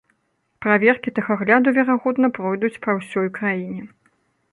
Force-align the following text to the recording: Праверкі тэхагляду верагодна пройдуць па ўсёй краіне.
Праверкі 0.65 1.11
тэхагляду 1.19 1.73
верагодна 1.75 2.27
пройдуць 2.39 2.81
па 2.87 2.97
ўсёй 3.01 3.27
краіне. 3.37 3.81